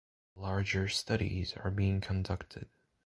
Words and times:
Larger 0.35 0.87
studies 0.87 1.53
are 1.57 1.69
being 1.69 2.01
conducted. 2.01 2.67